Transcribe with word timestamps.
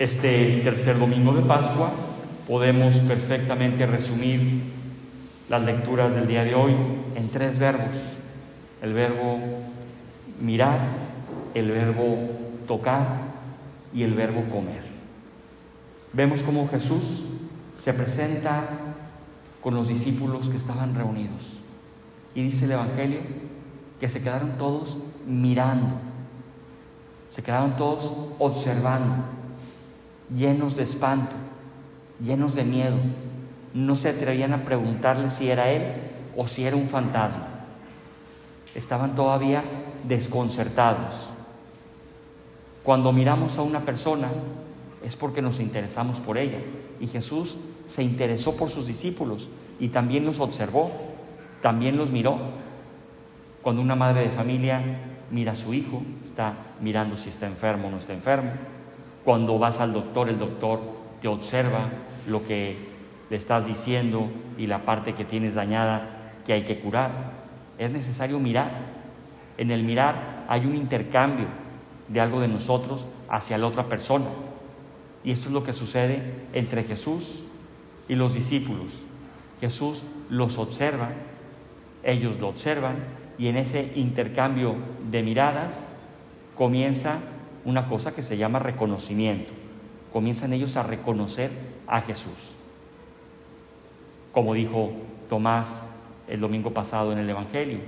Este 0.00 0.60
tercer 0.64 0.98
domingo 0.98 1.32
de 1.34 1.42
Pascua 1.42 1.88
podemos 2.48 2.96
perfectamente 2.96 3.86
resumir 3.86 4.64
las 5.48 5.62
lecturas 5.62 6.12
del 6.16 6.26
día 6.26 6.42
de 6.42 6.56
hoy 6.56 6.74
en 7.14 7.30
tres 7.30 7.60
verbos. 7.60 8.16
El 8.82 8.92
verbo 8.92 9.38
mirar, 10.40 10.80
el 11.54 11.70
verbo 11.70 12.18
tocar 12.66 13.18
y 13.94 14.02
el 14.02 14.14
verbo 14.14 14.42
comer. 14.50 14.82
Vemos 16.12 16.42
cómo 16.42 16.66
Jesús 16.66 17.42
se 17.76 17.94
presenta 17.94 18.64
con 19.62 19.74
los 19.74 19.86
discípulos 19.86 20.48
que 20.48 20.56
estaban 20.56 20.96
reunidos. 20.96 21.60
Y 22.34 22.42
dice 22.42 22.64
el 22.64 22.72
Evangelio 22.72 23.20
que 24.00 24.08
se 24.08 24.20
quedaron 24.20 24.58
todos 24.58 24.96
mirando, 25.24 26.00
se 27.28 27.44
quedaron 27.44 27.76
todos 27.76 28.32
observando, 28.40 29.43
llenos 30.34 30.76
de 30.76 30.84
espanto, 30.84 31.34
llenos 32.20 32.54
de 32.54 32.64
miedo. 32.64 32.96
No 33.72 33.96
se 33.96 34.10
atrevían 34.10 34.52
a 34.52 34.64
preguntarle 34.64 35.30
si 35.30 35.50
era 35.50 35.70
él 35.70 35.82
o 36.36 36.46
si 36.46 36.64
era 36.64 36.76
un 36.76 36.86
fantasma. 36.86 37.48
Estaban 38.74 39.14
todavía 39.14 39.64
desconcertados. 40.06 41.30
Cuando 42.82 43.12
miramos 43.12 43.58
a 43.58 43.62
una 43.62 43.80
persona 43.80 44.28
es 45.02 45.16
porque 45.16 45.42
nos 45.42 45.60
interesamos 45.60 46.20
por 46.20 46.38
ella. 46.38 46.58
Y 47.00 47.06
Jesús 47.06 47.56
se 47.86 48.02
interesó 48.02 48.56
por 48.56 48.70
sus 48.70 48.86
discípulos 48.86 49.48
y 49.78 49.88
también 49.88 50.24
los 50.24 50.40
observó, 50.40 50.90
también 51.60 51.96
los 51.96 52.10
miró. 52.10 52.38
Cuando 53.62 53.82
una 53.82 53.96
madre 53.96 54.22
de 54.22 54.30
familia 54.30 54.82
mira 55.30 55.52
a 55.52 55.56
su 55.56 55.74
hijo, 55.74 56.02
está 56.24 56.54
mirando 56.80 57.16
si 57.16 57.30
está 57.30 57.46
enfermo 57.46 57.88
o 57.88 57.90
no 57.90 57.98
está 57.98 58.12
enfermo. 58.12 58.50
Cuando 59.24 59.58
vas 59.58 59.80
al 59.80 59.92
doctor, 59.92 60.28
el 60.28 60.38
doctor 60.38 60.80
te 61.20 61.28
observa 61.28 61.80
lo 62.26 62.46
que 62.46 62.76
le 63.30 63.36
estás 63.36 63.66
diciendo 63.66 64.28
y 64.58 64.66
la 64.66 64.84
parte 64.84 65.14
que 65.14 65.24
tienes 65.24 65.54
dañada 65.54 66.32
que 66.44 66.52
hay 66.52 66.64
que 66.64 66.78
curar. 66.78 67.10
Es 67.78 67.90
necesario 67.90 68.38
mirar. 68.38 68.70
En 69.56 69.70
el 69.70 69.82
mirar 69.82 70.44
hay 70.48 70.66
un 70.66 70.74
intercambio 70.74 71.46
de 72.08 72.20
algo 72.20 72.40
de 72.40 72.48
nosotros 72.48 73.06
hacia 73.28 73.58
la 73.58 73.66
otra 73.66 73.84
persona. 73.84 74.26
Y 75.24 75.30
esto 75.30 75.48
es 75.48 75.54
lo 75.54 75.64
que 75.64 75.72
sucede 75.72 76.22
entre 76.52 76.84
Jesús 76.84 77.46
y 78.08 78.14
los 78.14 78.34
discípulos. 78.34 79.02
Jesús 79.60 80.04
los 80.28 80.58
observa, 80.58 81.10
ellos 82.02 82.38
lo 82.38 82.48
observan 82.48 82.96
y 83.38 83.48
en 83.48 83.56
ese 83.56 83.92
intercambio 83.96 84.74
de 85.10 85.22
miradas 85.22 85.96
comienza 86.56 87.20
una 87.64 87.86
cosa 87.86 88.14
que 88.14 88.22
se 88.22 88.36
llama 88.36 88.58
reconocimiento. 88.58 89.52
Comienzan 90.12 90.52
ellos 90.52 90.76
a 90.76 90.82
reconocer 90.82 91.50
a 91.86 92.00
Jesús. 92.02 92.54
Como 94.32 94.54
dijo 94.54 94.92
Tomás 95.28 96.02
el 96.28 96.40
domingo 96.40 96.72
pasado 96.72 97.12
en 97.12 97.18
el 97.18 97.30
Evangelio, 97.30 97.78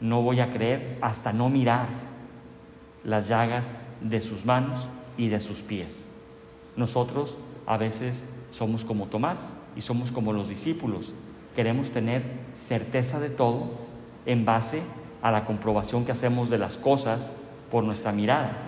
no 0.00 0.22
voy 0.22 0.40
a 0.40 0.50
creer 0.50 0.98
hasta 1.00 1.32
no 1.32 1.48
mirar 1.48 1.88
las 3.04 3.28
llagas 3.28 3.74
de 4.00 4.20
sus 4.20 4.44
manos 4.44 4.88
y 5.16 5.28
de 5.28 5.40
sus 5.40 5.60
pies. 5.60 6.18
Nosotros 6.76 7.38
a 7.66 7.76
veces 7.76 8.24
somos 8.50 8.84
como 8.84 9.06
Tomás 9.06 9.68
y 9.76 9.82
somos 9.82 10.10
como 10.10 10.32
los 10.32 10.48
discípulos. 10.48 11.12
Queremos 11.54 11.90
tener 11.90 12.22
certeza 12.56 13.20
de 13.20 13.30
todo 13.30 13.70
en 14.26 14.44
base 14.44 14.82
a 15.22 15.30
la 15.30 15.44
comprobación 15.44 16.04
que 16.04 16.12
hacemos 16.12 16.50
de 16.50 16.58
las 16.58 16.76
cosas 16.76 17.36
por 17.70 17.84
nuestra 17.84 18.12
mirada. 18.12 18.63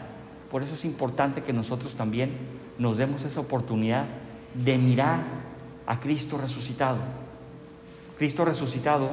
Por 0.51 0.63
eso 0.63 0.75
es 0.75 0.85
importante 0.85 1.43
que 1.43 1.53
nosotros 1.53 1.97
también 1.97 2.31
nos 2.79 2.97
demos 2.97 3.25
esa 3.25 3.41
oportunidad 3.41 4.07
de 4.55 4.79
mirar 4.79 5.21
a 5.87 6.01
Cristo 6.01 6.39
resucitado. 6.39 6.99
Cristo 8.19 8.45
resucitado, 8.45 9.11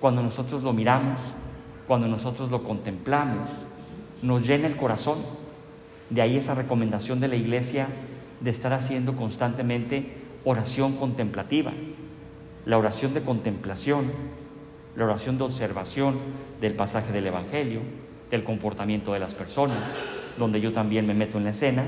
cuando 0.00 0.22
nosotros 0.22 0.62
lo 0.62 0.72
miramos, 0.72 1.20
cuando 1.86 2.08
nosotros 2.08 2.50
lo 2.50 2.62
contemplamos, 2.62 3.50
nos 4.22 4.46
llena 4.46 4.66
el 4.66 4.76
corazón. 4.76 5.18
De 6.10 6.22
ahí 6.22 6.36
esa 6.36 6.54
recomendación 6.54 7.20
de 7.20 7.28
la 7.28 7.36
iglesia 7.36 7.88
de 8.40 8.50
estar 8.50 8.72
haciendo 8.72 9.14
constantemente 9.14 10.12
oración 10.44 10.96
contemplativa. 10.96 11.72
La 12.66 12.78
oración 12.78 13.14
de 13.14 13.22
contemplación, 13.22 14.04
la 14.96 15.04
oración 15.04 15.38
de 15.38 15.44
observación 15.44 16.14
del 16.60 16.74
pasaje 16.74 17.12
del 17.12 17.26
Evangelio, 17.26 17.80
del 18.30 18.44
comportamiento 18.44 19.12
de 19.12 19.20
las 19.20 19.34
personas, 19.34 19.96
donde 20.38 20.60
yo 20.60 20.72
también 20.72 21.06
me 21.06 21.14
meto 21.14 21.38
en 21.38 21.44
la 21.44 21.50
escena, 21.50 21.84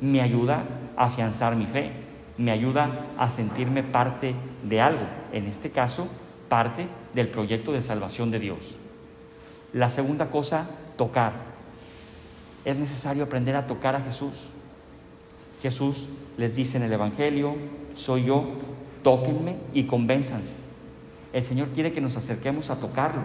me 0.00 0.20
ayuda 0.20 0.64
a 0.96 1.06
afianzar 1.06 1.56
mi 1.56 1.66
fe, 1.66 1.92
me 2.38 2.50
ayuda 2.50 2.90
a 3.18 3.30
sentirme 3.30 3.82
parte 3.82 4.34
de 4.68 4.80
algo, 4.80 5.02
en 5.32 5.46
este 5.46 5.70
caso, 5.70 6.08
parte 6.48 6.86
del 7.14 7.28
proyecto 7.28 7.72
de 7.72 7.82
salvación 7.82 8.30
de 8.30 8.40
Dios. 8.40 8.76
La 9.72 9.88
segunda 9.88 10.30
cosa, 10.30 10.68
tocar. 10.96 11.32
Es 12.64 12.76
necesario 12.76 13.24
aprender 13.24 13.56
a 13.56 13.66
tocar 13.66 13.94
a 13.94 14.00
Jesús. 14.00 14.48
Jesús 15.62 16.24
les 16.38 16.56
dice 16.56 16.76
en 16.76 16.82
el 16.82 16.92
Evangelio, 16.92 17.54
soy 17.94 18.24
yo, 18.24 18.44
tóquenme 19.02 19.56
y 19.74 19.84
convénzanse. 19.84 20.56
El 21.32 21.44
Señor 21.44 21.68
quiere 21.68 21.92
que 21.92 22.00
nos 22.00 22.16
acerquemos 22.16 22.70
a 22.70 22.80
tocarlo. 22.80 23.22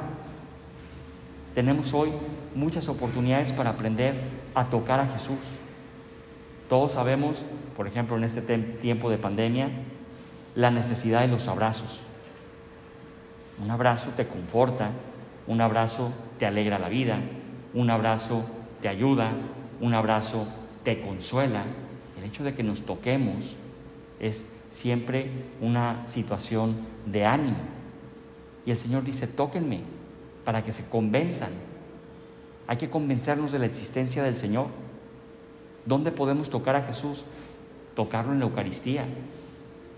Tenemos 1.55 1.93
hoy 1.93 2.09
muchas 2.53 2.89
oportunidades 2.89 3.53
para 3.53 3.69
aprender 3.69 4.13
a 4.53 4.65
tocar 4.65 4.99
a 4.99 5.07
Jesús. 5.07 5.37
Todos 6.67 6.91
sabemos, 6.91 7.45
por 7.77 7.87
ejemplo, 7.87 8.17
en 8.17 8.25
este 8.25 8.41
tiempo 8.57 9.09
de 9.09 9.17
pandemia, 9.17 9.69
la 10.53 10.69
necesidad 10.69 11.21
de 11.21 11.29
los 11.29 11.47
abrazos. 11.47 12.01
Un 13.63 13.71
abrazo 13.71 14.11
te 14.17 14.27
conforta, 14.27 14.91
un 15.47 15.61
abrazo 15.61 16.11
te 16.39 16.45
alegra 16.45 16.77
la 16.77 16.89
vida, 16.89 17.19
un 17.73 17.89
abrazo 17.89 18.45
te 18.81 18.89
ayuda, 18.89 19.31
un 19.79 19.93
abrazo 19.93 20.45
te 20.83 20.99
consuela. 20.99 21.63
El 22.17 22.25
hecho 22.25 22.43
de 22.43 22.53
que 22.53 22.63
nos 22.63 22.81
toquemos 22.81 23.55
es 24.19 24.67
siempre 24.71 25.31
una 25.61 26.05
situación 26.05 26.75
de 27.05 27.25
ánimo. 27.25 27.57
Y 28.65 28.71
el 28.71 28.77
Señor 28.77 29.05
dice, 29.05 29.25
tóquenme 29.25 29.95
para 30.45 30.63
que 30.63 30.71
se 30.71 30.85
convenzan. 30.85 31.49
Hay 32.67 32.77
que 32.77 32.89
convencernos 32.89 33.51
de 33.51 33.59
la 33.59 33.65
existencia 33.65 34.23
del 34.23 34.37
Señor. 34.37 34.67
¿Dónde 35.85 36.11
podemos 36.11 36.49
tocar 36.49 36.75
a 36.75 36.83
Jesús? 36.83 37.25
Tocarlo 37.95 38.31
en 38.31 38.39
la 38.39 38.45
Eucaristía. 38.45 39.03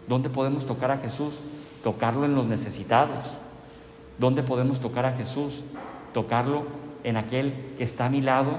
¿Dónde 0.07 0.29
podemos 0.29 0.65
tocar 0.65 0.91
a 0.91 0.97
Jesús? 0.97 1.41
Tocarlo 1.83 2.25
en 2.25 2.33
los 2.33 2.47
necesitados. 2.47 3.39
¿Dónde 4.17 4.43
podemos 4.43 4.79
tocar 4.79 5.05
a 5.05 5.13
Jesús? 5.13 5.65
Tocarlo 6.13 6.63
en 7.03 7.17
aquel 7.17 7.53
que 7.77 7.83
está 7.83 8.07
a 8.07 8.09
mi 8.09 8.21
lado 8.21 8.51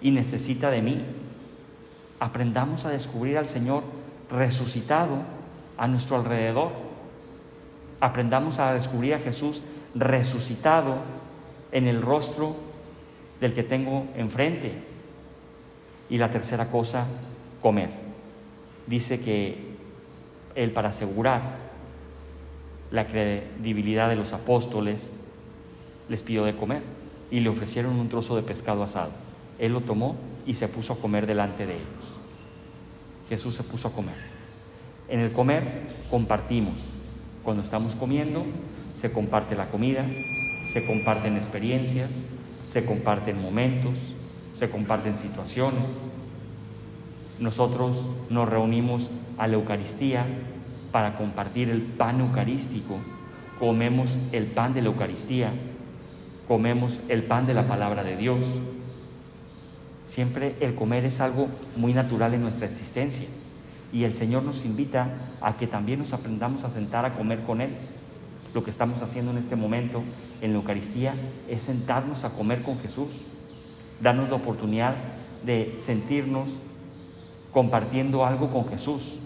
y 0.00 0.10
necesita 0.10 0.70
de 0.70 0.82
mí. 0.82 1.04
Aprendamos 2.20 2.84
a 2.84 2.90
descubrir 2.90 3.38
al 3.38 3.46
Señor 3.46 3.82
resucitado 4.30 5.18
a 5.76 5.88
nuestro 5.88 6.16
alrededor. 6.16 6.70
Aprendamos 8.00 8.58
a 8.58 8.72
descubrir 8.72 9.14
a 9.14 9.18
Jesús 9.18 9.62
resucitado 9.96 10.96
en 11.72 11.86
el 11.86 12.02
rostro 12.02 12.54
del 13.40 13.52
que 13.52 13.62
tengo 13.62 14.06
enfrente. 14.16 14.72
Y 16.08 16.18
la 16.18 16.30
tercera 16.30 16.70
cosa, 16.70 17.06
comer. 17.60 17.90
Dice 18.86 19.24
que 19.24 19.56
Él 20.54 20.70
para 20.72 20.90
asegurar 20.90 21.66
la 22.90 23.06
credibilidad 23.06 24.08
de 24.08 24.16
los 24.16 24.32
apóstoles 24.32 25.12
les 26.08 26.22
pidió 26.22 26.44
de 26.44 26.54
comer 26.54 26.82
y 27.30 27.40
le 27.40 27.48
ofrecieron 27.48 27.98
un 27.98 28.08
trozo 28.08 28.36
de 28.36 28.42
pescado 28.42 28.82
asado. 28.82 29.10
Él 29.58 29.72
lo 29.72 29.80
tomó 29.80 30.16
y 30.46 30.54
se 30.54 30.68
puso 30.68 30.92
a 30.92 30.96
comer 30.96 31.26
delante 31.26 31.66
de 31.66 31.74
ellos. 31.74 32.16
Jesús 33.28 33.54
se 33.54 33.64
puso 33.64 33.88
a 33.88 33.92
comer. 33.92 34.14
En 35.08 35.20
el 35.20 35.32
comer 35.32 35.82
compartimos. 36.10 36.90
Cuando 37.42 37.62
estamos 37.62 37.94
comiendo, 37.94 38.44
se 38.96 39.12
comparte 39.12 39.54
la 39.54 39.68
comida, 39.68 40.06
se 40.66 40.86
comparten 40.86 41.36
experiencias, 41.36 42.30
se 42.64 42.84
comparten 42.86 43.40
momentos, 43.40 44.14
se 44.52 44.70
comparten 44.70 45.16
situaciones. 45.16 46.04
Nosotros 47.38 48.08
nos 48.30 48.48
reunimos 48.48 49.10
a 49.36 49.46
la 49.46 49.54
Eucaristía 49.54 50.24
para 50.90 51.16
compartir 51.16 51.68
el 51.68 51.82
pan 51.82 52.20
eucarístico. 52.20 52.96
Comemos 53.58 54.32
el 54.32 54.46
pan 54.46 54.72
de 54.72 54.80
la 54.80 54.88
Eucaristía, 54.88 55.50
comemos 56.48 57.02
el 57.10 57.22
pan 57.22 57.46
de 57.46 57.54
la 57.54 57.68
palabra 57.68 58.02
de 58.02 58.16
Dios, 58.16 58.58
Siempre 60.06 60.54
el 60.60 60.76
comer 60.76 61.04
es 61.04 61.20
algo 61.20 61.48
muy 61.74 61.92
natural 61.92 62.32
en 62.32 62.40
nuestra 62.40 62.68
existencia 62.68 63.26
y 63.92 64.04
el 64.04 64.14
Señor 64.14 64.44
nos 64.44 64.64
invita 64.64 65.08
a 65.40 65.56
que 65.56 65.66
también 65.66 65.98
nos 65.98 66.12
aprendamos 66.12 66.62
a 66.62 66.70
sentar 66.70 67.04
a 67.04 67.14
comer 67.14 67.42
con 67.42 67.60
Él. 67.60 67.70
Lo 68.54 68.64
que 68.64 68.70
estamos 68.70 69.02
haciendo 69.02 69.32
en 69.32 69.38
este 69.38 69.56
momento 69.56 70.02
en 70.40 70.52
la 70.52 70.58
Eucaristía 70.58 71.14
es 71.48 71.64
sentarnos 71.64 72.24
a 72.24 72.30
comer 72.30 72.62
con 72.62 72.78
Jesús, 72.78 73.22
darnos 74.00 74.28
la 74.28 74.36
oportunidad 74.36 74.94
de 75.44 75.74
sentirnos 75.78 76.58
compartiendo 77.52 78.24
algo 78.24 78.50
con 78.50 78.68
Jesús. 78.68 79.18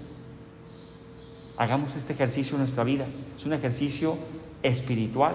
Hagamos 1.56 1.96
este 1.96 2.12
ejercicio 2.12 2.54
en 2.54 2.60
nuestra 2.60 2.84
vida. 2.84 3.06
Es 3.36 3.44
un 3.44 3.52
ejercicio 3.52 4.16
espiritual 4.62 5.34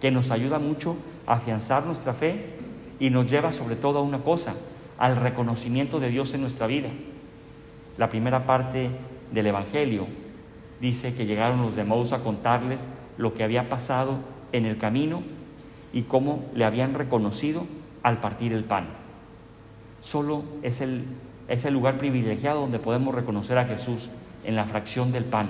que 0.00 0.10
nos 0.10 0.30
ayuda 0.30 0.58
mucho 0.58 0.96
a 1.26 1.34
afianzar 1.34 1.84
nuestra 1.86 2.12
fe 2.12 2.56
y 2.98 3.10
nos 3.10 3.30
lleva 3.30 3.52
sobre 3.52 3.76
todo 3.76 3.98
a 3.98 4.02
una 4.02 4.22
cosa, 4.22 4.54
al 4.98 5.16
reconocimiento 5.16 6.00
de 6.00 6.08
Dios 6.08 6.34
en 6.34 6.42
nuestra 6.42 6.66
vida. 6.66 6.88
La 7.98 8.08
primera 8.08 8.46
parte 8.46 8.90
del 9.32 9.46
Evangelio 9.46 10.06
dice 10.84 11.14
que 11.14 11.24
llegaron 11.24 11.62
los 11.62 11.76
de 11.76 11.82
a 11.82 12.22
contarles 12.22 12.88
lo 13.16 13.32
que 13.32 13.42
había 13.42 13.70
pasado 13.70 14.18
en 14.52 14.66
el 14.66 14.76
camino 14.76 15.22
y 15.94 16.02
cómo 16.02 16.44
le 16.54 16.66
habían 16.66 16.92
reconocido 16.92 17.64
al 18.02 18.20
partir 18.20 18.52
el 18.52 18.64
pan. 18.64 18.84
Solo 20.02 20.42
es 20.62 20.82
el, 20.82 21.06
es 21.48 21.64
el 21.64 21.72
lugar 21.72 21.96
privilegiado 21.96 22.60
donde 22.60 22.78
podemos 22.78 23.14
reconocer 23.14 23.56
a 23.56 23.64
Jesús 23.64 24.10
en 24.44 24.56
la 24.56 24.66
fracción 24.66 25.10
del 25.10 25.24
pan, 25.24 25.46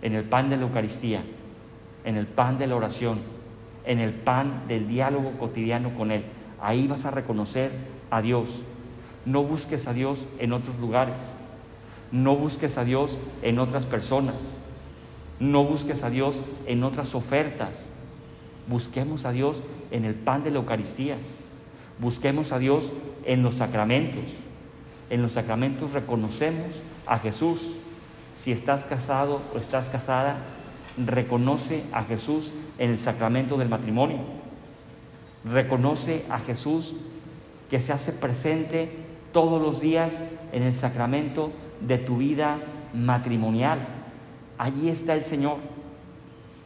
en 0.00 0.14
el 0.14 0.24
pan 0.24 0.48
de 0.48 0.56
la 0.56 0.62
Eucaristía, 0.62 1.20
en 2.06 2.16
el 2.16 2.26
pan 2.26 2.56
de 2.56 2.66
la 2.68 2.76
oración, 2.76 3.18
en 3.84 3.98
el 3.98 4.14
pan 4.14 4.62
del 4.66 4.88
diálogo 4.88 5.32
cotidiano 5.32 5.90
con 5.90 6.10
Él. 6.10 6.24
Ahí 6.58 6.86
vas 6.86 7.04
a 7.04 7.10
reconocer 7.10 7.70
a 8.10 8.22
Dios. 8.22 8.62
No 9.26 9.42
busques 9.42 9.86
a 9.88 9.92
Dios 9.92 10.26
en 10.38 10.54
otros 10.54 10.78
lugares. 10.78 11.32
No 12.12 12.36
busques 12.36 12.76
a 12.76 12.84
Dios 12.84 13.18
en 13.40 13.58
otras 13.58 13.86
personas. 13.86 14.34
No 15.40 15.64
busques 15.64 16.04
a 16.04 16.10
Dios 16.10 16.40
en 16.66 16.84
otras 16.84 17.14
ofertas. 17.14 17.86
Busquemos 18.68 19.24
a 19.24 19.32
Dios 19.32 19.62
en 19.90 20.04
el 20.04 20.14
pan 20.14 20.44
de 20.44 20.50
la 20.50 20.58
Eucaristía. 20.58 21.16
Busquemos 21.98 22.52
a 22.52 22.58
Dios 22.58 22.92
en 23.24 23.42
los 23.42 23.56
sacramentos. 23.56 24.36
En 25.08 25.22
los 25.22 25.32
sacramentos 25.32 25.92
reconocemos 25.92 26.82
a 27.06 27.18
Jesús. 27.18 27.72
Si 28.36 28.52
estás 28.52 28.84
casado 28.84 29.40
o 29.54 29.58
estás 29.58 29.88
casada, 29.88 30.36
reconoce 30.98 31.82
a 31.92 32.04
Jesús 32.04 32.52
en 32.78 32.90
el 32.90 32.98
sacramento 32.98 33.56
del 33.56 33.68
matrimonio. 33.68 34.18
Reconoce 35.44 36.24
a 36.28 36.38
Jesús 36.38 36.96
que 37.70 37.80
se 37.80 37.92
hace 37.92 38.12
presente 38.12 38.90
todos 39.32 39.62
los 39.62 39.80
días 39.80 40.32
en 40.52 40.62
el 40.62 40.76
sacramento 40.76 41.50
de 41.86 41.98
tu 41.98 42.18
vida 42.18 42.58
matrimonial. 42.94 43.86
Allí 44.58 44.88
está 44.88 45.14
el 45.14 45.22
Señor. 45.22 45.58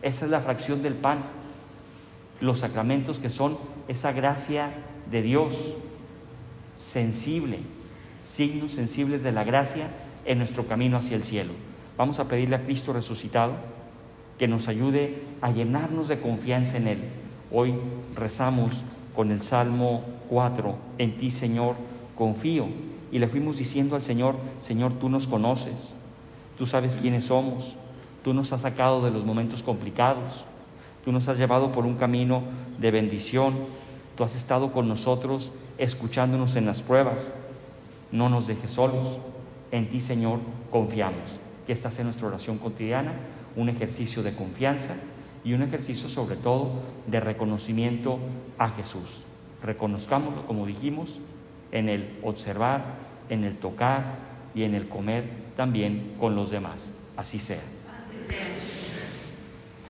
Esa 0.03 0.25
es 0.25 0.31
la 0.31 0.41
fracción 0.41 0.83
del 0.83 0.95
pan. 0.95 1.19
Los 2.41 2.61
sacramentos 2.61 3.19
que 3.19 3.31
son 3.31 3.57
esa 3.89 4.13
gracia 4.13 4.71
de 5.11 5.23
Dios 5.23 5.75
sensible, 6.77 7.59
signos 8.21 8.73
sensibles 8.73 9.23
de 9.23 9.33
la 9.33 9.45
gracia 9.45 9.89
en 10.25 10.39
nuestro 10.39 10.67
camino 10.67 10.97
hacia 10.97 11.17
el 11.17 11.25
cielo. 11.25 11.53
Vamos 11.97 12.21
a 12.21 12.29
pedirle 12.29 12.57
a 12.57 12.65
Cristo 12.65 12.93
resucitado 12.93 13.55
que 14.39 14.49
nos 14.49 14.69
ayude 14.69 15.23
a 15.41 15.51
llenarnos 15.51 16.09
de 16.09 16.21
confianza 16.21 16.77
en 16.77 16.89
Él. 16.89 16.99
Hoy 17.51 17.75
rezamos 18.15 18.83
con 19.15 19.31
el 19.31 19.41
Salmo 19.41 20.05
4, 20.29 20.77
en 20.99 21.17
ti 21.17 21.31
Señor 21.31 21.75
confío. 22.15 22.67
Y 23.13 23.19
le 23.19 23.29
fuimos 23.29 23.59
diciendo 23.59 23.97
al 23.97 24.03
Señor, 24.03 24.37
Señor, 24.61 24.93
tú 24.95 25.09
nos 25.09 25.27
conoces, 25.27 25.95
tú 26.59 26.67
sabes 26.67 26.99
quiénes 27.01 27.27
somos, 27.27 27.77
tú 28.25 28.35
nos 28.35 28.53
has 28.53 28.63
sacado 28.63 29.05
de 29.05 29.11
los 29.11 29.25
momentos 29.25 29.63
complicados, 29.63 30.45
tú 31.05 31.13
nos 31.13 31.29
has 31.29 31.39
llevado 31.39 31.73
por 31.73 31.87
un 31.87 31.97
camino 31.97 32.43
de 32.79 32.91
bendición, 32.91 33.55
tú 34.17 34.25
has 34.25 34.35
estado 34.35 34.73
con 34.73 34.89
nosotros 34.89 35.53
escuchándonos 35.79 36.57
en 36.57 36.67
las 36.67 36.83
pruebas, 36.83 37.35
no 38.11 38.29
nos 38.29 38.47
dejes 38.47 38.73
solos, 38.73 39.19
en 39.71 39.89
ti 39.89 40.01
Señor 40.01 40.41
confiamos. 40.71 41.39
Que 41.67 41.73
esta 41.73 41.91
sea 41.91 42.05
nuestra 42.05 42.29
oración 42.29 42.59
cotidiana 42.59 43.13
un 43.57 43.71
ejercicio 43.71 44.23
de 44.23 44.35
confianza 44.35 44.95
y 45.45 45.55
un 45.55 45.63
ejercicio 45.63 46.09
sobre 46.09 46.37
todo 46.37 46.71
de 47.07 47.21
reconocimiento 47.21 48.19
a 48.59 48.69
Jesús. 48.71 49.25
Reconozcámoslo, 49.63 50.47
como 50.47 50.67
dijimos, 50.67 51.19
en 51.73 51.89
el 51.89 52.19
observar, 52.23 52.83
en 53.29 53.45
el 53.45 53.57
tocar 53.57 54.05
y 54.55 54.63
en 54.63 54.75
el 54.75 54.89
comer 54.89 55.25
también 55.57 56.15
con 56.19 56.35
los 56.35 56.51
demás. 56.51 57.13
Así 57.17 57.39
sea. 57.39 57.59